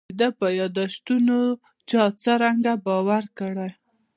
د 0.07 0.11
ده 0.19 0.27
په 0.39 0.47
یاداشتونو 0.59 1.37
چا 1.89 2.03
څرنګه 2.21 2.73
باور 2.85 3.23
کړی. 3.39 3.69